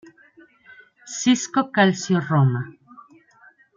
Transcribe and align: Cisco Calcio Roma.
Cisco 1.15 1.61
Calcio 1.75 2.17
Roma. 2.31 2.61